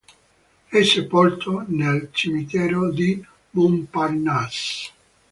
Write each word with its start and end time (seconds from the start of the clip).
È 0.67 0.81
sepolto 0.81 1.63
nel 1.67 2.09
cimitero 2.11 2.89
di 2.91 3.23
Montparnasse. 3.51 4.91